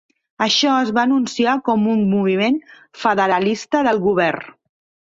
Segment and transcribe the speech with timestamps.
[0.45, 2.59] Això es va anunciar com un moviment
[3.05, 4.53] federalista del govern.